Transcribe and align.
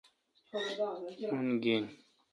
اؙن 1.31 1.47
گین۔ 1.63 1.83